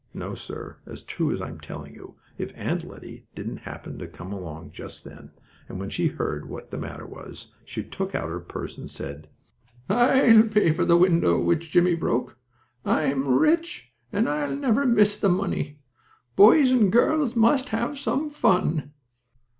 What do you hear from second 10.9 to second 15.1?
window which Jimmie broke. I am rich, and I'll never